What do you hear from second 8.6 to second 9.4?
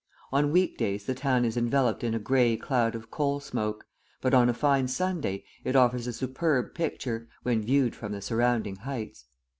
heights.